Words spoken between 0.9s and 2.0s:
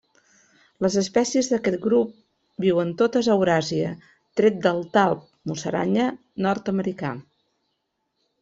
espècies d'aquest